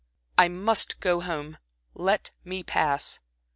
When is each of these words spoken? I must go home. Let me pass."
I 0.35 0.47
must 0.47 0.99
go 0.99 1.19
home. 1.21 1.59
Let 1.93 2.31
me 2.43 2.63
pass." 2.63 3.19